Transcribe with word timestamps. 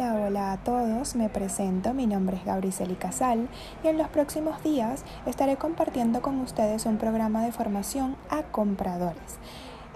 Hola, 0.00 0.14
hola 0.14 0.52
a 0.52 0.56
todos, 0.56 1.14
me 1.14 1.28
presento, 1.28 1.92
mi 1.92 2.06
nombre 2.06 2.38
es 2.38 2.46
Gabriceli 2.46 2.94
Casal 2.94 3.50
y 3.84 3.88
en 3.88 3.98
los 3.98 4.08
próximos 4.08 4.62
días 4.62 5.04
estaré 5.26 5.58
compartiendo 5.58 6.22
con 6.22 6.40
ustedes 6.40 6.86
un 6.86 6.96
programa 6.96 7.44
de 7.44 7.52
formación 7.52 8.16
a 8.30 8.44
compradores, 8.44 9.38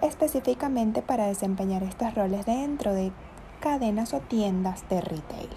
específicamente 0.02 1.00
para 1.00 1.26
desempeñar 1.26 1.82
estos 1.84 2.14
roles 2.14 2.44
dentro 2.44 2.92
de 2.92 3.12
cadenas 3.60 4.12
o 4.12 4.20
tiendas 4.20 4.86
de 4.90 5.00
retail. 5.00 5.48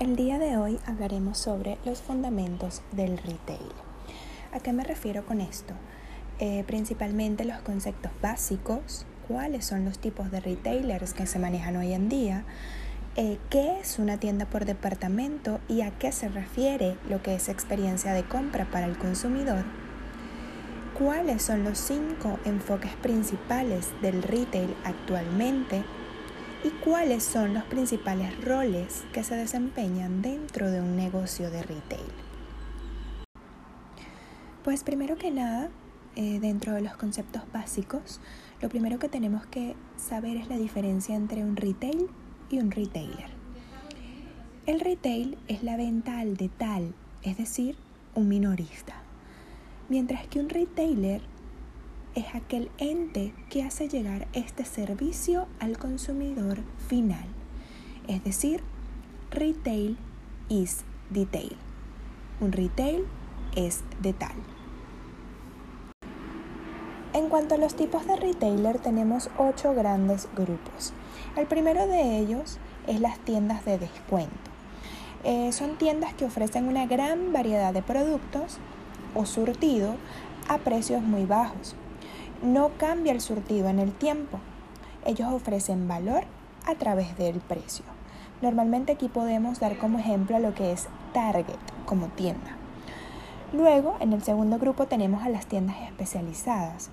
El 0.00 0.16
día 0.16 0.38
de 0.38 0.58
hoy 0.58 0.78
hablaremos 0.84 1.38
sobre 1.38 1.78
los 1.86 2.02
fundamentos 2.02 2.82
del 2.92 3.16
retail. 3.16 3.72
¿A 4.52 4.60
qué 4.60 4.74
me 4.74 4.84
refiero 4.84 5.24
con 5.24 5.40
esto? 5.40 5.72
Eh, 6.40 6.62
principalmente 6.66 7.46
los 7.46 7.62
conceptos 7.62 8.12
básicos, 8.20 9.06
cuáles 9.30 9.64
son 9.64 9.84
los 9.84 10.00
tipos 10.00 10.32
de 10.32 10.40
retailers 10.40 11.14
que 11.14 11.24
se 11.24 11.38
manejan 11.38 11.76
hoy 11.76 11.92
en 11.92 12.08
día, 12.08 12.42
eh, 13.14 13.38
qué 13.48 13.78
es 13.78 14.00
una 14.00 14.16
tienda 14.16 14.44
por 14.44 14.64
departamento 14.64 15.60
y 15.68 15.82
a 15.82 15.92
qué 15.92 16.10
se 16.10 16.28
refiere 16.28 16.96
lo 17.08 17.22
que 17.22 17.36
es 17.36 17.48
experiencia 17.48 18.12
de 18.12 18.24
compra 18.24 18.64
para 18.72 18.86
el 18.86 18.98
consumidor, 18.98 19.62
cuáles 20.98 21.42
son 21.42 21.62
los 21.62 21.78
cinco 21.78 22.40
enfoques 22.44 22.90
principales 22.96 23.90
del 24.02 24.20
retail 24.20 24.74
actualmente 24.82 25.84
y 26.64 26.70
cuáles 26.82 27.22
son 27.22 27.54
los 27.54 27.62
principales 27.64 28.36
roles 28.44 29.04
que 29.12 29.22
se 29.22 29.36
desempeñan 29.36 30.22
dentro 30.22 30.72
de 30.72 30.80
un 30.80 30.96
negocio 30.96 31.52
de 31.52 31.62
retail. 31.62 32.10
Pues 34.64 34.82
primero 34.82 35.16
que 35.16 35.30
nada, 35.30 35.68
eh, 36.16 36.40
dentro 36.40 36.74
de 36.74 36.80
los 36.80 36.96
conceptos 36.96 37.42
básicos, 37.52 38.20
lo 38.60 38.68
primero 38.68 38.98
que 38.98 39.08
tenemos 39.08 39.46
que 39.46 39.74
saber 39.96 40.36
es 40.36 40.48
la 40.48 40.56
diferencia 40.56 41.16
entre 41.16 41.42
un 41.42 41.56
retail 41.56 42.08
y 42.50 42.58
un 42.58 42.70
retailer. 42.70 43.30
El 44.66 44.80
retail 44.80 45.38
es 45.48 45.62
la 45.62 45.76
venta 45.76 46.18
al 46.18 46.36
detal, 46.36 46.94
es 47.22 47.38
decir, 47.38 47.76
un 48.14 48.28
minorista. 48.28 48.94
Mientras 49.88 50.26
que 50.26 50.40
un 50.40 50.48
retailer 50.48 51.22
es 52.14 52.34
aquel 52.34 52.70
ente 52.78 53.32
que 53.48 53.62
hace 53.62 53.88
llegar 53.88 54.28
este 54.32 54.64
servicio 54.64 55.46
al 55.58 55.78
consumidor 55.78 56.58
final. 56.88 57.26
Es 58.08 58.22
decir, 58.24 58.60
retail 59.30 59.96
is 60.48 60.84
detail. 61.08 61.56
Un 62.40 62.52
retail 62.52 63.04
es 63.56 63.82
detal. 64.02 64.34
En 67.12 67.28
cuanto 67.28 67.56
a 67.56 67.58
los 67.58 67.74
tipos 67.74 68.06
de 68.06 68.14
retailer, 68.14 68.78
tenemos 68.78 69.30
ocho 69.36 69.74
grandes 69.74 70.28
grupos. 70.36 70.92
El 71.36 71.46
primero 71.46 71.88
de 71.88 72.18
ellos 72.18 72.58
es 72.86 73.00
las 73.00 73.18
tiendas 73.18 73.64
de 73.64 73.78
descuento. 73.78 74.30
Eh, 75.24 75.50
son 75.50 75.76
tiendas 75.76 76.14
que 76.14 76.24
ofrecen 76.24 76.68
una 76.68 76.86
gran 76.86 77.32
variedad 77.32 77.74
de 77.74 77.82
productos 77.82 78.58
o 79.16 79.26
surtido 79.26 79.96
a 80.48 80.58
precios 80.58 81.02
muy 81.02 81.24
bajos. 81.24 81.74
No 82.44 82.70
cambia 82.78 83.12
el 83.12 83.20
surtido 83.20 83.68
en 83.68 83.80
el 83.80 83.92
tiempo. 83.92 84.38
Ellos 85.04 85.32
ofrecen 85.32 85.88
valor 85.88 86.22
a 86.64 86.76
través 86.76 87.18
del 87.18 87.40
precio. 87.40 87.84
Normalmente 88.40 88.92
aquí 88.92 89.08
podemos 89.08 89.58
dar 89.58 89.78
como 89.78 89.98
ejemplo 89.98 90.36
a 90.36 90.40
lo 90.40 90.54
que 90.54 90.70
es 90.70 90.86
Target 91.12 91.58
como 91.86 92.06
tienda. 92.06 92.56
Luego, 93.52 93.96
en 93.98 94.12
el 94.12 94.22
segundo 94.22 94.58
grupo 94.60 94.86
tenemos 94.86 95.24
a 95.24 95.28
las 95.28 95.46
tiendas 95.46 95.76
especializadas. 95.88 96.92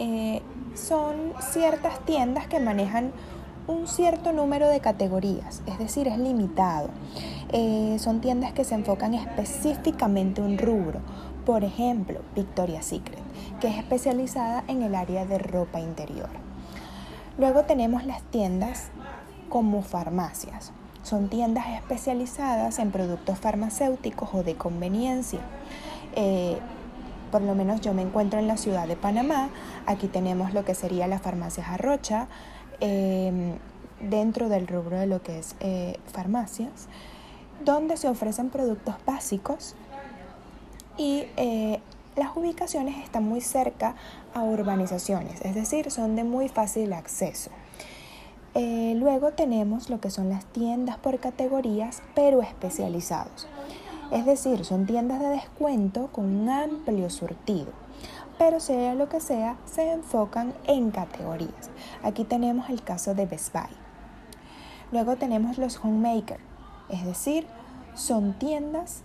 Eh, 0.00 0.40
son 0.74 1.34
ciertas 1.52 2.00
tiendas 2.06 2.46
que 2.46 2.58
manejan 2.58 3.12
un 3.66 3.86
cierto 3.86 4.32
número 4.32 4.66
de 4.68 4.80
categorías, 4.80 5.62
es 5.66 5.78
decir, 5.78 6.08
es 6.08 6.16
limitado. 6.16 6.88
Eh, 7.52 7.98
son 8.00 8.22
tiendas 8.22 8.52
que 8.52 8.64
se 8.64 8.74
enfocan 8.74 9.12
específicamente 9.12 10.40
en 10.40 10.52
un 10.52 10.58
rubro. 10.58 11.00
Por 11.44 11.64
ejemplo, 11.64 12.20
Victoria's 12.34 12.86
Secret, 12.86 13.20
que 13.60 13.68
es 13.68 13.76
especializada 13.76 14.64
en 14.68 14.82
el 14.82 14.94
área 14.94 15.26
de 15.26 15.36
ropa 15.36 15.80
interior. 15.80 16.30
Luego 17.36 17.64
tenemos 17.64 18.06
las 18.06 18.22
tiendas 18.22 18.88
como 19.50 19.82
farmacias. 19.82 20.72
Son 21.02 21.28
tiendas 21.28 21.66
especializadas 21.76 22.78
en 22.78 22.90
productos 22.90 23.38
farmacéuticos 23.38 24.30
o 24.32 24.42
de 24.42 24.54
conveniencia. 24.54 25.40
Eh, 26.16 26.58
por 27.30 27.42
lo 27.42 27.54
menos 27.54 27.80
yo 27.80 27.94
me 27.94 28.02
encuentro 28.02 28.38
en 28.38 28.46
la 28.46 28.56
ciudad 28.56 28.86
de 28.86 28.96
Panamá, 28.96 29.50
aquí 29.86 30.08
tenemos 30.08 30.52
lo 30.54 30.64
que 30.64 30.74
sería 30.74 31.06
la 31.06 31.18
farmacia 31.18 31.64
Jarrocha, 31.64 32.28
em, 32.80 33.54
dentro 34.00 34.48
del 34.48 34.66
rubro 34.66 34.98
de 34.98 35.06
lo 35.06 35.22
que 35.22 35.38
es 35.38 35.56
eh, 35.60 35.98
farmacias, 36.12 36.88
donde 37.64 37.96
se 37.96 38.08
ofrecen 38.08 38.50
productos 38.50 38.94
básicos 39.06 39.74
y 40.96 41.26
eh, 41.36 41.80
las 42.16 42.36
ubicaciones 42.36 43.02
están 43.02 43.24
muy 43.24 43.40
cerca 43.40 43.94
a 44.34 44.42
urbanizaciones, 44.42 45.40
es 45.42 45.54
decir, 45.54 45.90
son 45.90 46.16
de 46.16 46.24
muy 46.24 46.48
fácil 46.48 46.92
acceso. 46.92 47.50
Eh, 48.54 48.94
luego 48.96 49.30
tenemos 49.30 49.90
lo 49.90 50.00
que 50.00 50.10
son 50.10 50.28
las 50.28 50.44
tiendas 50.46 50.98
por 50.98 51.20
categorías, 51.20 52.02
pero 52.14 52.42
especializados. 52.42 53.46
Es 54.10 54.26
decir, 54.26 54.64
son 54.64 54.86
tiendas 54.86 55.20
de 55.20 55.28
descuento 55.28 56.08
con 56.08 56.24
un 56.24 56.48
amplio 56.48 57.10
surtido, 57.10 57.72
pero 58.38 58.58
sea 58.58 58.94
lo 58.94 59.08
que 59.08 59.20
sea, 59.20 59.56
se 59.66 59.92
enfocan 59.92 60.52
en 60.66 60.90
categorías. 60.90 61.70
Aquí 62.02 62.24
tenemos 62.24 62.70
el 62.70 62.82
caso 62.82 63.14
de 63.14 63.26
Best 63.26 63.52
Buy. 63.52 63.70
Luego 64.90 65.16
tenemos 65.16 65.58
los 65.58 65.76
homemaker, 65.76 66.40
es 66.88 67.04
decir, 67.04 67.46
son 67.94 68.32
tiendas 68.32 69.02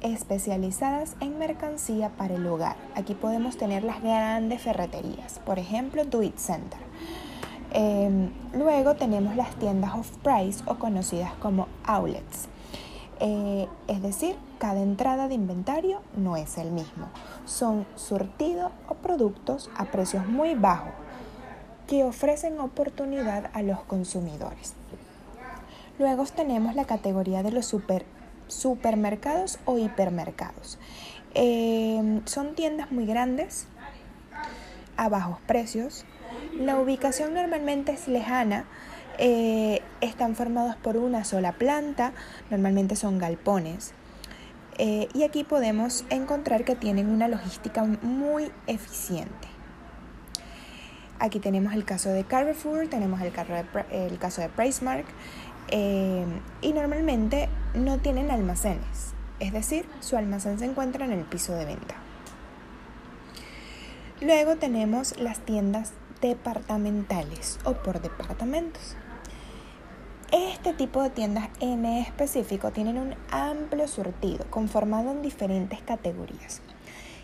especializadas 0.00 1.14
en 1.20 1.38
mercancía 1.38 2.10
para 2.10 2.34
el 2.34 2.46
hogar. 2.46 2.76
Aquí 2.96 3.14
podemos 3.14 3.56
tener 3.56 3.84
las 3.84 4.02
grandes 4.02 4.62
ferreterías, 4.62 5.38
por 5.40 5.58
ejemplo, 5.58 6.04
Do 6.04 6.22
It 6.22 6.38
Center. 6.38 6.80
Em, 7.70 8.30
luego 8.54 8.94
tenemos 8.94 9.36
las 9.36 9.54
tiendas 9.56 9.94
off-price 9.94 10.64
o 10.66 10.76
conocidas 10.76 11.32
como 11.34 11.68
outlets. 11.84 12.48
Eh, 13.20 13.68
es 13.88 14.02
decir, 14.02 14.36
cada 14.58 14.80
entrada 14.80 15.28
de 15.28 15.34
inventario 15.34 16.00
no 16.16 16.36
es 16.36 16.56
el 16.58 16.70
mismo. 16.70 17.08
Son 17.44 17.86
surtidos 17.96 18.72
o 18.88 18.94
productos 18.94 19.70
a 19.76 19.86
precios 19.86 20.26
muy 20.26 20.54
bajos 20.54 20.92
que 21.86 22.04
ofrecen 22.04 22.60
oportunidad 22.60 23.50
a 23.54 23.62
los 23.62 23.80
consumidores. 23.80 24.74
Luego 25.98 26.24
tenemos 26.26 26.76
la 26.76 26.84
categoría 26.84 27.42
de 27.42 27.50
los 27.50 27.66
super, 27.66 28.04
supermercados 28.46 29.58
o 29.64 29.78
hipermercados. 29.78 30.78
Eh, 31.34 32.20
son 32.24 32.54
tiendas 32.54 32.92
muy 32.92 33.06
grandes, 33.06 33.66
a 34.96 35.08
bajos 35.08 35.38
precios. 35.46 36.04
La 36.52 36.78
ubicación 36.78 37.32
normalmente 37.32 37.92
es 37.92 38.06
lejana 38.06 38.66
eh, 39.18 39.82
están 40.00 40.36
formados 40.36 40.76
por 40.76 40.96
una 40.96 41.24
sola 41.24 41.52
planta, 41.52 42.12
normalmente 42.50 42.96
son 42.96 43.18
galpones. 43.18 43.92
Eh, 44.78 45.08
y 45.12 45.24
aquí 45.24 45.42
podemos 45.42 46.04
encontrar 46.08 46.64
que 46.64 46.76
tienen 46.76 47.10
una 47.10 47.26
logística 47.26 47.84
muy 47.84 48.50
eficiente. 48.68 49.48
Aquí 51.18 51.40
tenemos 51.40 51.74
el 51.74 51.84
caso 51.84 52.10
de 52.10 52.22
Carrefour, 52.22 52.86
tenemos 52.88 53.20
el, 53.20 53.32
el 53.90 54.18
caso 54.18 54.40
de 54.40 54.48
PriceMark 54.48 55.04
eh, 55.68 56.24
y 56.62 56.72
normalmente 56.72 57.48
no 57.74 57.98
tienen 57.98 58.30
almacenes, 58.30 59.14
es 59.40 59.52
decir, 59.52 59.84
su 59.98 60.16
almacén 60.16 60.60
se 60.60 60.64
encuentra 60.64 61.04
en 61.04 61.10
el 61.10 61.24
piso 61.24 61.54
de 61.54 61.64
venta. 61.64 61.96
Luego 64.20 64.56
tenemos 64.56 65.18
las 65.18 65.40
tiendas 65.40 65.92
departamentales 66.20 67.58
o 67.64 67.74
por 67.74 68.00
departamentos. 68.00 68.96
Este 70.30 70.74
tipo 70.74 71.02
de 71.02 71.08
tiendas 71.08 71.48
en 71.60 71.86
específico 71.86 72.70
tienen 72.70 72.98
un 72.98 73.14
amplio 73.30 73.88
surtido 73.88 74.44
conformado 74.50 75.10
en 75.10 75.22
diferentes 75.22 75.80
categorías 75.80 76.60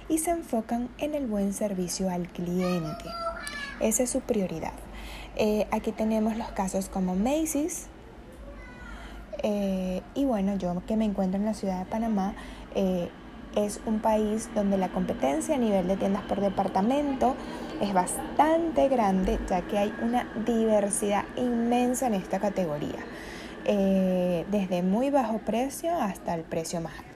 y 0.08 0.18
se 0.18 0.30
enfocan 0.30 0.88
en 0.96 1.14
el 1.14 1.26
buen 1.26 1.52
servicio 1.52 2.08
al 2.08 2.28
cliente. 2.28 3.04
Esa 3.80 4.04
es 4.04 4.10
su 4.10 4.22
prioridad. 4.22 4.72
Eh, 5.36 5.66
aquí 5.70 5.92
tenemos 5.92 6.38
los 6.38 6.48
casos 6.52 6.88
como 6.88 7.14
Macy's. 7.14 7.88
Eh, 9.42 10.00
y 10.14 10.24
bueno, 10.24 10.56
yo 10.56 10.82
que 10.86 10.96
me 10.96 11.04
encuentro 11.04 11.38
en 11.38 11.44
la 11.44 11.52
ciudad 11.52 11.80
de 11.80 11.84
Panamá, 11.84 12.34
eh, 12.74 13.10
es 13.56 13.80
un 13.86 14.00
país 14.00 14.50
donde 14.54 14.76
la 14.76 14.88
competencia 14.88 15.54
a 15.54 15.58
nivel 15.58 15.86
de 15.88 15.96
tiendas 15.96 16.22
por 16.22 16.40
departamento 16.40 17.34
es 17.80 17.92
bastante 17.92 18.88
grande, 18.88 19.38
ya 19.48 19.62
que 19.62 19.78
hay 19.78 19.94
una 20.02 20.26
diversidad 20.46 21.24
inmensa 21.36 22.06
en 22.06 22.14
esta 22.14 22.38
categoría, 22.40 22.98
eh, 23.64 24.44
desde 24.50 24.82
muy 24.82 25.10
bajo 25.10 25.38
precio 25.38 25.94
hasta 25.94 26.34
el 26.34 26.42
precio 26.42 26.80
más 26.80 26.92
alto. 26.98 27.13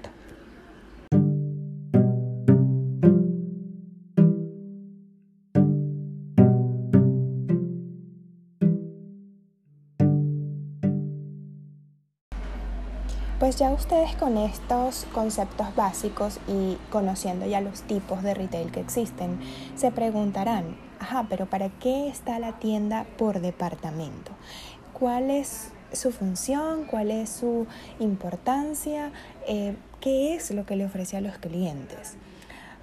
Pues 13.39 13.55
ya 13.55 13.71
ustedes 13.71 14.17
con 14.17 14.37
estos 14.37 15.07
conceptos 15.13 15.73
básicos 15.77 16.41
y 16.49 16.77
conociendo 16.91 17.47
ya 17.47 17.61
los 17.61 17.83
tipos 17.83 18.25
de 18.25 18.35
retail 18.35 18.73
que 18.73 18.81
existen, 18.81 19.39
se 19.77 19.93
preguntarán, 19.93 20.77
ajá, 20.99 21.25
pero 21.31 21.47
¿para 21.47 21.69
qué 21.69 22.09
está 22.09 22.41
la 22.41 22.59
tienda 22.59 23.07
por 23.17 23.41
departamento? 23.41 24.33
¿Cuál 24.93 25.31
es 25.31 25.71
su 25.93 26.11
función? 26.11 26.85
¿Cuál 26.87 27.13
es 27.13 27.29
su 27.29 27.69
importancia? 28.01 29.13
Eh, 29.47 29.77
¿Qué 30.01 30.35
es 30.35 30.51
lo 30.51 30.67
que 30.67 30.75
le 30.75 30.87
ofrece 30.87 31.17
a 31.17 31.21
los 31.21 31.39
clientes? 31.39 32.17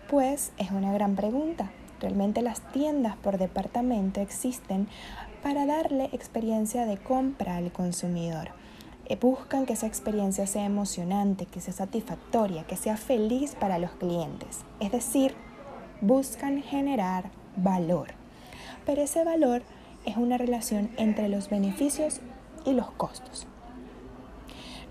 Pues 0.09 0.53
es 0.57 0.71
una 0.71 0.93
gran 0.93 1.17
pregunta. 1.17 1.69
Realmente 1.99 2.41
las 2.41 2.61
tiendas 2.71 3.17
por 3.17 3.37
departamento 3.37 4.21
existen 4.21 4.87
para 5.43 5.65
darle 5.65 6.05
experiencia 6.13 6.85
de 6.85 6.95
compra 6.95 7.57
al 7.57 7.73
consumidor 7.73 8.51
buscan 9.13 9.67
que 9.67 9.73
esa 9.73 9.85
experiencia 9.85 10.47
sea 10.47 10.65
emocionante, 10.65 11.45
que 11.45 11.61
sea 11.61 11.73
satisfactoria, 11.73 12.65
que 12.65 12.75
sea 12.75 12.97
feliz 12.97 13.53
para 13.53 13.77
los 13.77 13.91
clientes. 13.91 14.65
Es 14.79 14.91
decir, 14.91 15.35
buscan 16.01 16.63
generar 16.63 17.29
valor. 17.55 18.07
Pero 18.85 19.03
ese 19.03 19.23
valor 19.23 19.61
es 20.05 20.17
una 20.17 20.37
relación 20.37 20.89
entre 20.97 21.29
los 21.29 21.49
beneficios 21.49 22.19
y 22.65 22.73
los 22.73 22.89
costos. 22.91 23.47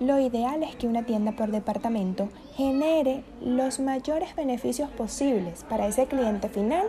Lo 0.00 0.18
ideal 0.18 0.62
es 0.62 0.74
que 0.76 0.88
una 0.88 1.04
tienda 1.04 1.32
por 1.32 1.50
departamento 1.50 2.28
genere 2.56 3.24
los 3.40 3.78
mayores 3.78 4.34
beneficios 4.34 4.90
posibles 4.90 5.64
para 5.68 5.86
ese 5.86 6.06
cliente 6.06 6.48
final, 6.48 6.86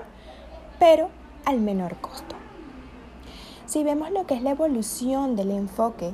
pero 0.80 1.10
al 1.46 1.60
menor 1.60 1.96
costo. 1.98 2.36
Si 3.68 3.84
vemos 3.84 4.12
lo 4.12 4.26
que 4.26 4.36
es 4.36 4.42
la 4.42 4.52
evolución 4.52 5.36
del 5.36 5.52
enfoque 5.52 6.14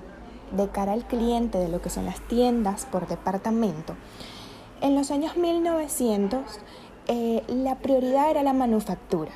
de 0.52 0.70
cara 0.70 0.94
al 0.94 1.06
cliente 1.06 1.58
de 1.58 1.70
lo 1.70 1.82
que 1.82 1.90
son 1.90 2.06
las 2.06 2.20
tiendas 2.22 2.86
por 2.86 3.08
departamento, 3.08 3.96
en 4.82 4.96
los 4.96 5.12
años 5.12 5.38
1900 5.38 6.42
eh, 7.08 7.44
la 7.48 7.76
prioridad 7.76 8.32
era 8.32 8.42
la 8.42 8.54
manufactura. 8.54 9.32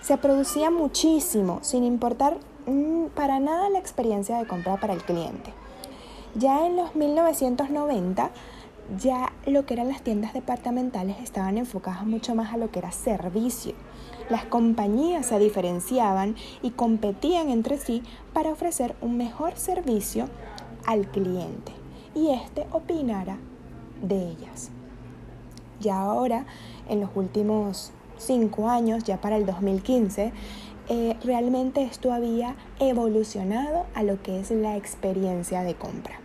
Se 0.00 0.18
producía 0.18 0.70
muchísimo, 0.70 1.60
sin 1.62 1.82
importar 1.82 2.36
mm, 2.66 3.06
para 3.14 3.40
nada 3.40 3.70
la 3.70 3.78
experiencia 3.78 4.38
de 4.38 4.46
compra 4.46 4.78
para 4.78 4.92
el 4.92 5.02
cliente. 5.02 5.52
Ya 6.34 6.66
en 6.66 6.76
los 6.76 6.94
1990, 6.94 8.30
ya 8.98 9.32
lo 9.46 9.64
que 9.64 9.74
eran 9.74 9.88
las 9.88 10.02
tiendas 10.02 10.34
departamentales 10.34 11.16
estaban 11.22 11.56
enfocadas 11.58 12.04
mucho 12.04 12.34
más 12.34 12.52
a 12.52 12.56
lo 12.56 12.70
que 12.70 12.80
era 12.80 12.92
servicio. 12.92 13.74
Las 14.28 14.44
compañías 14.44 15.26
se 15.26 15.38
diferenciaban 15.38 16.34
y 16.62 16.70
competían 16.70 17.48
entre 17.48 17.78
sí 17.78 18.02
para 18.32 18.50
ofrecer 18.50 18.96
un 19.00 19.16
mejor 19.16 19.56
servicio 19.56 20.28
al 20.84 21.08
cliente 21.08 21.72
y 22.14 22.30
éste 22.30 22.66
opinara 22.72 23.38
de 24.02 24.30
ellas. 24.30 24.70
Ya 25.80 26.00
ahora, 26.00 26.46
en 26.88 27.00
los 27.00 27.10
últimos 27.14 27.92
cinco 28.16 28.68
años, 28.68 29.04
ya 29.04 29.20
para 29.20 29.36
el 29.36 29.46
2015, 29.46 30.32
eh, 30.88 31.16
realmente 31.22 31.82
esto 31.82 32.12
había 32.12 32.56
evolucionado 32.80 33.86
a 33.94 34.02
lo 34.02 34.22
que 34.22 34.40
es 34.40 34.50
la 34.50 34.76
experiencia 34.76 35.62
de 35.62 35.74
compra. 35.74 36.20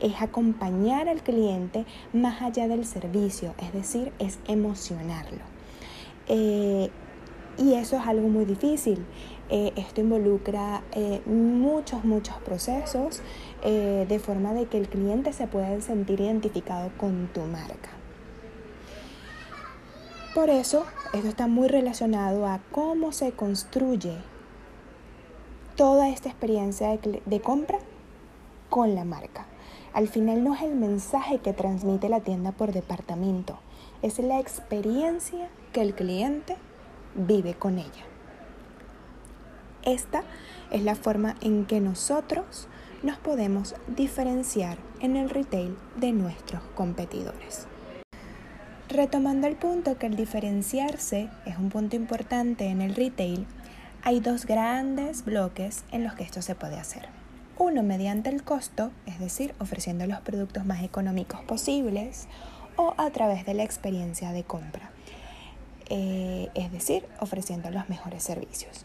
Es 0.00 0.22
acompañar 0.22 1.08
al 1.08 1.22
cliente 1.22 1.84
más 2.12 2.40
allá 2.42 2.68
del 2.68 2.86
servicio, 2.86 3.54
es 3.58 3.72
decir, 3.72 4.12
es 4.18 4.38
emocionarlo. 4.46 5.42
Eh, 6.28 6.90
y 7.58 7.74
eso 7.74 7.96
es 7.96 8.06
algo 8.06 8.28
muy 8.28 8.44
difícil. 8.44 9.04
Eh, 9.50 9.72
esto 9.76 10.00
involucra 10.00 10.82
eh, 10.92 11.22
muchos, 11.26 12.04
muchos 12.04 12.36
procesos 12.36 13.22
eh, 13.62 14.04
de 14.08 14.18
forma 14.18 14.52
de 14.52 14.66
que 14.66 14.78
el 14.78 14.88
cliente 14.88 15.32
se 15.32 15.46
pueda 15.46 15.80
sentir 15.80 16.20
identificado 16.20 16.90
con 16.98 17.28
tu 17.28 17.40
marca. 17.40 17.90
Por 20.34 20.50
eso, 20.50 20.84
esto 21.14 21.28
está 21.28 21.46
muy 21.46 21.68
relacionado 21.68 22.46
a 22.46 22.60
cómo 22.70 23.12
se 23.12 23.32
construye 23.32 24.16
toda 25.76 26.10
esta 26.10 26.28
experiencia 26.28 26.90
de, 26.90 27.22
de 27.24 27.40
compra 27.40 27.78
con 28.68 28.94
la 28.94 29.04
marca. 29.04 29.46
Al 29.94 30.08
final 30.08 30.44
no 30.44 30.54
es 30.54 30.62
el 30.62 30.76
mensaje 30.76 31.38
que 31.38 31.54
transmite 31.54 32.08
la 32.10 32.20
tienda 32.20 32.52
por 32.52 32.72
departamento, 32.72 33.58
es 34.02 34.18
la 34.18 34.38
experiencia 34.38 35.48
que 35.72 35.80
el 35.80 35.94
cliente 35.94 36.56
vive 37.14 37.54
con 37.54 37.78
ella. 37.78 38.04
Esta 39.82 40.22
es 40.70 40.82
la 40.82 40.94
forma 40.94 41.36
en 41.40 41.64
que 41.64 41.80
nosotros 41.80 42.68
nos 43.02 43.16
podemos 43.18 43.74
diferenciar 43.86 44.76
en 45.00 45.16
el 45.16 45.30
retail 45.30 45.76
de 45.96 46.12
nuestros 46.12 46.62
competidores. 46.74 47.66
Retomando 48.88 49.46
el 49.46 49.56
punto 49.56 49.98
que 49.98 50.06
el 50.06 50.16
diferenciarse 50.16 51.28
es 51.46 51.58
un 51.58 51.68
punto 51.68 51.94
importante 51.94 52.66
en 52.66 52.80
el 52.80 52.94
retail, 52.94 53.46
hay 54.02 54.20
dos 54.20 54.46
grandes 54.46 55.24
bloques 55.24 55.84
en 55.92 56.04
los 56.04 56.14
que 56.14 56.24
esto 56.24 56.42
se 56.42 56.54
puede 56.54 56.76
hacer. 56.76 57.08
Uno 57.58 57.82
mediante 57.82 58.30
el 58.30 58.44
costo, 58.44 58.90
es 59.06 59.18
decir, 59.18 59.54
ofreciendo 59.58 60.06
los 60.06 60.20
productos 60.20 60.64
más 60.64 60.82
económicos 60.82 61.40
posibles, 61.42 62.28
o 62.76 62.94
a 62.96 63.10
través 63.10 63.44
de 63.44 63.54
la 63.54 63.64
experiencia 63.64 64.32
de 64.32 64.44
compra. 64.44 64.90
Eh, 65.90 66.48
es 66.54 66.70
decir, 66.70 67.06
ofreciendo 67.20 67.70
los 67.70 67.88
mejores 67.88 68.22
servicios. 68.22 68.84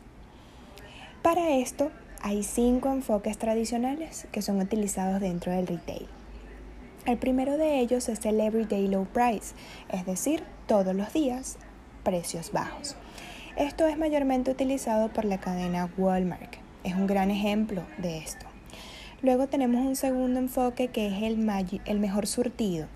Para 1.22 1.52
esto 1.58 1.92
hay 2.22 2.44
cinco 2.44 2.92
enfoques 2.92 3.38
tradicionales 3.38 4.28
que 4.32 4.42
son 4.42 4.60
utilizados 4.60 5.20
dentro 5.20 5.52
del 5.52 5.68
retail. 5.68 6.08
El 7.06 7.18
primero 7.18 7.58
de 7.58 7.80
ellos 7.80 8.08
es 8.08 8.26
el 8.26 8.40
Everyday 8.40 8.88
Low 8.88 9.06
Price, 9.06 9.54
es 9.90 10.06
decir, 10.06 10.44
todos 10.68 10.96
los 10.96 11.12
días, 11.12 11.58
precios 12.04 12.54
bajos. 12.54 12.96
Esto 13.58 13.86
es 13.86 13.98
mayormente 13.98 14.52
utilizado 14.52 15.10
por 15.10 15.26
la 15.26 15.38
cadena 15.38 15.90
Walmart. 15.98 16.56
Es 16.86 16.96
un 16.96 17.06
gran 17.06 17.30
ejemplo 17.30 17.84
de 17.98 18.20
esto. 18.20 18.46
Luego 19.22 19.48
tenemos 19.48 19.86
un 19.86 19.96
segundo 19.96 20.40
enfoque 20.40 20.88
que 20.88 21.08
es 21.08 21.24
el, 21.24 21.46
el 21.86 22.00
mejor 22.00 22.28
surtido. 22.28 22.88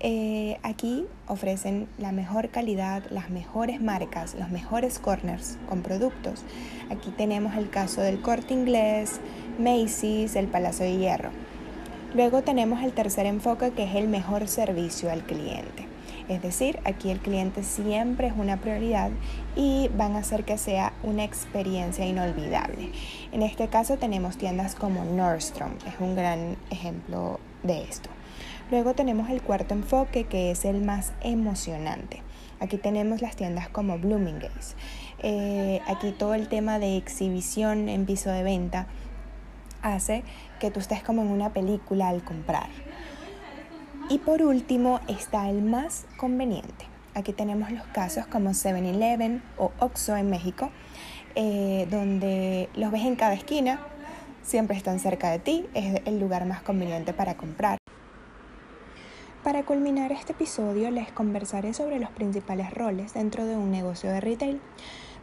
Eh, 0.00 0.58
aquí 0.62 1.06
ofrecen 1.26 1.88
la 1.98 2.12
mejor 2.12 2.50
calidad, 2.50 3.02
las 3.10 3.30
mejores 3.30 3.80
marcas, 3.80 4.34
los 4.34 4.50
mejores 4.50 4.98
corners 4.98 5.58
con 5.68 5.82
productos. 5.82 6.44
Aquí 6.90 7.10
tenemos 7.10 7.56
el 7.56 7.68
caso 7.68 8.00
del 8.00 8.20
Corte 8.20 8.54
Inglés, 8.54 9.20
Macy's, 9.58 10.36
el 10.36 10.46
Palacio 10.46 10.84
de 10.84 10.98
Hierro. 10.98 11.30
Luego 12.14 12.42
tenemos 12.42 12.82
el 12.82 12.92
tercer 12.92 13.26
enfoque 13.26 13.72
que 13.72 13.84
es 13.84 13.94
el 13.96 14.08
mejor 14.08 14.46
servicio 14.46 15.10
al 15.10 15.24
cliente. 15.24 15.86
Es 16.28 16.42
decir, 16.42 16.78
aquí 16.84 17.10
el 17.10 17.18
cliente 17.20 17.64
siempre 17.64 18.28
es 18.28 18.34
una 18.36 18.58
prioridad 18.58 19.10
y 19.56 19.88
van 19.96 20.14
a 20.14 20.18
hacer 20.18 20.44
que 20.44 20.58
sea 20.58 20.92
una 21.02 21.24
experiencia 21.24 22.06
inolvidable. 22.06 22.92
En 23.32 23.42
este 23.42 23.68
caso 23.68 23.96
tenemos 23.96 24.36
tiendas 24.36 24.74
como 24.74 25.04
Nordstrom, 25.04 25.72
es 25.86 25.94
un 26.00 26.14
gran 26.14 26.56
ejemplo 26.70 27.40
de 27.62 27.82
esto. 27.82 28.10
Luego 28.70 28.94
tenemos 28.94 29.30
el 29.30 29.40
cuarto 29.40 29.72
enfoque 29.72 30.24
que 30.24 30.50
es 30.50 30.66
el 30.66 30.82
más 30.82 31.12
emocionante. 31.22 32.22
Aquí 32.60 32.76
tenemos 32.76 33.22
las 33.22 33.34
tiendas 33.34 33.70
como 33.70 33.98
Bloomingdale's. 33.98 34.76
Eh, 35.20 35.80
aquí 35.86 36.12
todo 36.12 36.34
el 36.34 36.48
tema 36.48 36.78
de 36.78 36.98
exhibición 36.98 37.88
en 37.88 38.04
piso 38.04 38.30
de 38.30 38.42
venta 38.42 38.86
hace 39.80 40.22
que 40.60 40.70
tú 40.70 40.80
estés 40.80 41.02
como 41.02 41.22
en 41.22 41.28
una 41.28 41.54
película 41.54 42.08
al 42.08 42.22
comprar. 42.22 42.68
Y 44.10 44.18
por 44.18 44.42
último 44.42 45.00
está 45.08 45.48
el 45.48 45.62
más 45.62 46.04
conveniente. 46.18 46.84
Aquí 47.14 47.32
tenemos 47.32 47.70
los 47.70 47.86
casos 47.86 48.26
como 48.26 48.50
7-Eleven 48.50 49.42
o 49.56 49.72
Oxxo 49.78 50.16
en 50.16 50.28
México, 50.28 50.70
eh, 51.34 51.86
donde 51.90 52.68
los 52.74 52.90
ves 52.90 53.02
en 53.02 53.16
cada 53.16 53.32
esquina, 53.32 53.80
siempre 54.42 54.76
están 54.76 54.98
cerca 54.98 55.30
de 55.30 55.38
ti, 55.38 55.66
es 55.74 56.02
el 56.04 56.20
lugar 56.20 56.44
más 56.44 56.60
conveniente 56.60 57.12
para 57.12 57.34
comprar. 57.36 57.78
Para 59.48 59.64
culminar 59.64 60.12
este 60.12 60.32
episodio 60.32 60.90
les 60.90 61.10
conversaré 61.10 61.72
sobre 61.72 61.98
los 61.98 62.10
principales 62.10 62.70
roles 62.74 63.14
dentro 63.14 63.46
de 63.46 63.56
un 63.56 63.70
negocio 63.70 64.10
de 64.10 64.20
retail. 64.20 64.60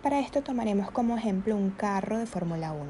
Para 0.01 0.19
esto 0.19 0.41
tomaremos 0.41 0.89
como 0.89 1.15
ejemplo 1.15 1.55
un 1.55 1.69
carro 1.69 2.17
de 2.17 2.25
Fórmula 2.25 2.71
1. 2.71 2.85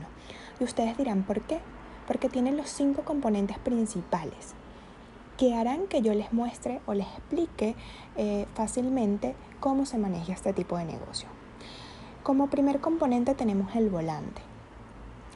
Y 0.61 0.63
ustedes 0.63 0.97
dirán, 0.97 1.23
¿por 1.23 1.41
qué? 1.41 1.59
Porque 2.07 2.29
tiene 2.29 2.53
los 2.53 2.69
cinco 2.69 3.01
componentes 3.03 3.59
principales 3.59 4.53
que 5.37 5.53
harán 5.53 5.87
que 5.87 6.01
yo 6.01 6.13
les 6.13 6.31
muestre 6.31 6.79
o 6.85 6.93
les 6.93 7.07
explique 7.07 7.75
eh, 8.15 8.45
fácilmente 8.53 9.35
cómo 9.59 9.85
se 9.85 9.97
maneja 9.97 10.31
este 10.31 10.53
tipo 10.53 10.77
de 10.77 10.85
negocio. 10.85 11.27
Como 12.23 12.49
primer 12.49 12.79
componente 12.79 13.35
tenemos 13.35 13.75
el 13.75 13.89
volante. 13.89 14.41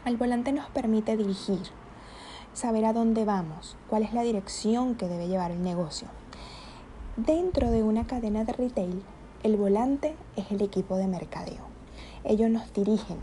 El 0.05 0.15
volante 0.15 0.53
nos 0.53 0.69
permite 0.69 1.17
dirigir, 1.17 1.59
saber 2.59 2.83
a 2.83 2.91
dónde 2.91 3.23
vamos, 3.23 3.77
cuál 3.89 4.03
es 4.03 4.13
la 4.13 4.21
dirección 4.21 4.95
que 4.95 5.07
debe 5.07 5.29
llevar 5.29 5.51
el 5.51 5.63
negocio. 5.63 6.09
Dentro 7.15 7.71
de 7.71 7.83
una 7.83 8.05
cadena 8.05 8.43
de 8.43 8.51
retail, 8.51 9.01
el 9.43 9.55
volante 9.55 10.17
es 10.35 10.51
el 10.51 10.61
equipo 10.61 10.97
de 10.97 11.07
mercadeo. 11.07 11.63
Ellos 12.25 12.49
nos 12.49 12.73
dirigen, 12.73 13.17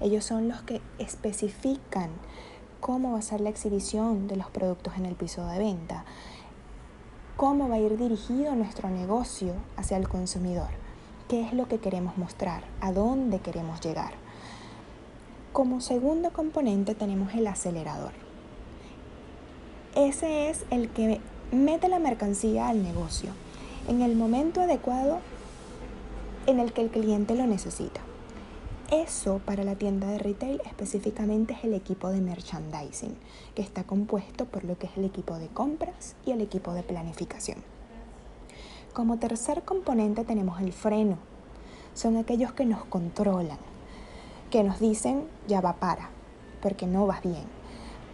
ellos 0.00 0.24
son 0.24 0.48
los 0.48 0.62
que 0.62 0.82
especifican 0.98 2.10
cómo 2.80 3.12
va 3.12 3.20
a 3.20 3.22
ser 3.22 3.40
la 3.40 3.50
exhibición 3.50 4.26
de 4.26 4.34
los 4.34 4.50
productos 4.50 4.94
en 4.96 5.06
el 5.06 5.14
piso 5.14 5.46
de 5.46 5.60
venta, 5.60 6.04
cómo 7.36 7.68
va 7.68 7.76
a 7.76 7.80
ir 7.80 7.96
dirigido 7.96 8.56
nuestro 8.56 8.90
negocio 8.90 9.54
hacia 9.76 9.96
el 9.96 10.08
consumidor, 10.08 10.70
qué 11.28 11.42
es 11.42 11.52
lo 11.52 11.68
que 11.68 11.78
queremos 11.78 12.18
mostrar, 12.18 12.64
a 12.80 12.90
dónde 12.90 13.38
queremos 13.38 13.80
llegar. 13.80 14.14
Como 15.52 15.80
segundo 15.80 16.32
componente 16.32 16.96
tenemos 16.96 17.32
el 17.34 17.46
acelerador. 17.46 18.31
Ese 19.94 20.48
es 20.48 20.64
el 20.70 20.88
que 20.88 21.20
mete 21.50 21.88
la 21.88 21.98
mercancía 21.98 22.68
al 22.68 22.82
negocio 22.82 23.30
en 23.88 24.00
el 24.00 24.16
momento 24.16 24.62
adecuado 24.62 25.18
en 26.46 26.60
el 26.60 26.72
que 26.72 26.80
el 26.80 26.88
cliente 26.88 27.34
lo 27.34 27.46
necesita. 27.46 28.00
Eso 28.90 29.42
para 29.44 29.64
la 29.64 29.74
tienda 29.74 30.06
de 30.08 30.18
retail 30.18 30.62
específicamente 30.64 31.52
es 31.52 31.64
el 31.64 31.74
equipo 31.74 32.08
de 32.08 32.22
merchandising, 32.22 33.14
que 33.54 33.60
está 33.60 33.84
compuesto 33.84 34.46
por 34.46 34.64
lo 34.64 34.78
que 34.78 34.86
es 34.86 34.96
el 34.96 35.04
equipo 35.04 35.36
de 35.36 35.48
compras 35.48 36.16
y 36.24 36.30
el 36.30 36.40
equipo 36.40 36.72
de 36.72 36.82
planificación. 36.82 37.58
Como 38.94 39.18
tercer 39.18 39.62
componente 39.62 40.24
tenemos 40.24 40.58
el 40.62 40.72
freno. 40.72 41.18
Son 41.92 42.16
aquellos 42.16 42.54
que 42.54 42.64
nos 42.64 42.84
controlan, 42.86 43.58
que 44.50 44.62
nos 44.62 44.80
dicen 44.80 45.24
ya 45.48 45.60
va 45.60 45.74
para, 45.74 46.08
porque 46.62 46.86
no 46.86 47.06
vas 47.06 47.22
bien, 47.22 47.44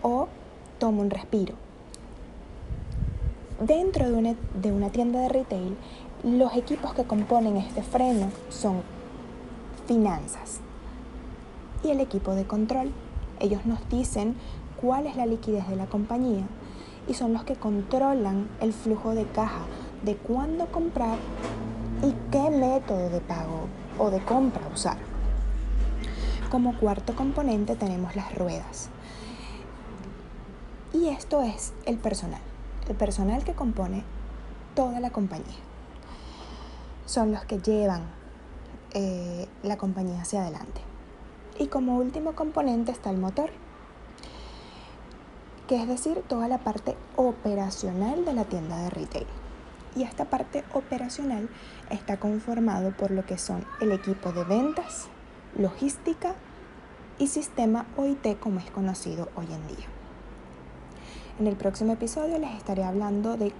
o 0.02 0.26
toma 0.80 1.02
un 1.02 1.10
respiro. 1.10 1.67
Dentro 3.60 4.08
de 4.08 4.72
una, 4.72 4.90
tienda 4.90 5.20
de 5.20 5.28
retail, 5.28 5.76
los 6.22 6.54
equipos 6.54 6.94
que 6.94 7.02
componen 7.02 7.56
este 7.56 7.82
freno 7.82 8.30
son 8.50 8.82
finanzas, 9.88 10.60
y 11.82 11.90
el 11.90 11.98
equipo 12.00 12.36
de 12.36 12.44
control. 12.44 12.92
Ellos 13.40 13.66
nos 13.66 13.80
dicen 13.88 14.36
cuál 14.80 15.06
es 15.06 15.16
la 15.16 15.26
liquidez 15.26 15.66
de 15.68 15.74
la 15.74 15.86
compañía 15.86 16.44
y 17.08 17.14
son 17.14 17.32
los 17.32 17.42
que 17.42 17.56
controlan 17.56 18.48
el 18.60 18.72
flujo 18.72 19.14
de 19.14 19.24
caja 19.24 19.62
de 20.04 20.14
cuándo 20.14 20.66
comprar 20.66 21.18
y 22.02 22.14
qué 22.30 22.50
método 22.50 23.10
de 23.10 23.20
pago 23.20 23.66
o 23.98 24.10
de 24.10 24.20
compra 24.20 24.62
usar. 24.72 24.98
Como 26.50 26.78
cuarto 26.78 27.16
componente 27.16 27.74
tenemos 27.74 28.14
las 28.14 28.34
ruedas. 28.36 28.88
Y 30.92 31.08
esto 31.08 31.42
es 31.42 31.72
el 31.86 31.98
personal, 31.98 32.40
personal 32.94 33.44
que 33.44 33.54
compone 33.54 34.04
toda 34.74 35.00
la 35.00 35.10
compañía. 35.10 35.56
Son 37.06 37.32
los 37.32 37.44
que 37.44 37.58
llevan 37.58 38.02
eh, 38.92 39.48
la 39.62 39.76
compañía 39.76 40.22
hacia 40.22 40.42
adelante. 40.42 40.80
Y 41.58 41.66
como 41.66 41.96
último 41.96 42.34
componente 42.34 42.92
está 42.92 43.10
el 43.10 43.18
motor, 43.18 43.50
que 45.66 45.80
es 45.82 45.88
decir, 45.88 46.22
toda 46.28 46.48
la 46.48 46.58
parte 46.58 46.96
operacional 47.16 48.24
de 48.24 48.32
la 48.32 48.44
tienda 48.44 48.78
de 48.78 48.90
retail. 48.90 49.26
Y 49.96 50.04
esta 50.04 50.26
parte 50.26 50.64
operacional 50.72 51.48
está 51.90 52.18
conformado 52.18 52.92
por 52.96 53.10
lo 53.10 53.26
que 53.26 53.36
son 53.36 53.64
el 53.80 53.92
equipo 53.92 54.32
de 54.32 54.44
ventas, 54.44 55.08
logística 55.56 56.34
y 57.18 57.26
sistema 57.26 57.86
OIT 57.96 58.38
como 58.38 58.60
es 58.60 58.70
conocido 58.70 59.28
hoy 59.34 59.46
en 59.46 59.66
día. 59.66 59.97
En 61.38 61.46
el 61.46 61.54
próximo 61.54 61.92
episodio 61.92 62.36
les 62.38 62.52
estaré 62.56 62.82
hablando 62.82 63.36
de 63.36 63.52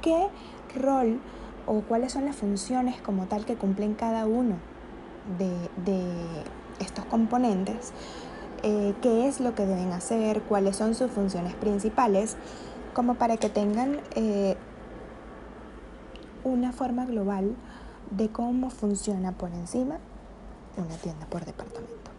qué 0.00 0.28
rol 0.74 1.20
o 1.66 1.82
cuáles 1.82 2.12
son 2.12 2.24
las 2.24 2.36
funciones 2.36 3.00
como 3.02 3.26
tal 3.26 3.44
que 3.44 3.54
cumplen 3.54 3.94
cada 3.94 4.24
uno 4.24 4.56
de, 5.38 5.52
estos 6.80 7.04
componentes, 7.04 7.92
eh, 8.62 8.94
qué 9.02 9.28
es 9.28 9.40
lo 9.40 9.54
que 9.54 9.66
deben 9.66 9.92
hacer, 9.92 10.40
cuáles 10.42 10.76
son 10.76 10.94
sus 10.94 11.10
funciones 11.10 11.54
principales, 11.54 12.36
como 12.94 13.14
para 13.14 13.36
que 13.36 13.50
tengan 13.50 14.00
eh, 14.14 14.56
una 16.44 16.72
forma 16.72 17.04
global 17.04 17.54
de 18.10 18.30
cómo 18.30 18.70
funciona 18.70 19.32
por 19.32 19.50
encima 19.50 19.98
una 20.78 20.96
tienda 20.96 21.26
por 21.26 21.44
departamento. 21.44 22.10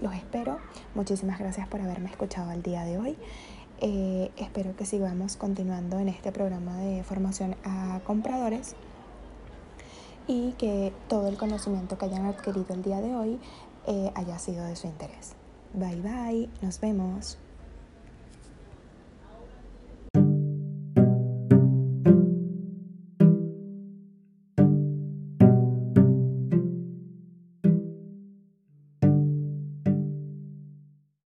Los 0.00 0.14
espero. 0.14 0.58
Muchísimas 0.94 1.38
gracias 1.38 1.68
por 1.68 1.80
haberme 1.80 2.08
escuchado 2.08 2.50
el 2.52 2.62
día 2.62 2.84
de 2.84 2.98
hoy. 2.98 3.18
Eh, 3.80 4.32
espero 4.36 4.74
que 4.74 4.84
sigamos 4.84 5.36
continuando 5.36 5.98
en 5.98 6.08
este 6.08 6.32
programa 6.32 6.76
de 6.78 7.04
formación 7.04 7.54
a 7.64 8.00
compradores 8.04 8.74
y 10.26 10.52
que 10.52 10.92
todo 11.08 11.28
el 11.28 11.36
conocimiento 11.36 11.96
que 11.96 12.06
hayan 12.06 12.26
adquirido 12.26 12.74
el 12.74 12.82
día 12.82 13.00
de 13.00 13.14
hoy 13.14 13.38
eh, 13.86 14.10
haya 14.14 14.38
sido 14.38 14.64
de 14.64 14.76
su 14.76 14.86
interés. 14.88 15.34
Bye 15.74 16.00
bye, 16.00 16.48
nos 16.60 16.80
vemos. 16.80 17.38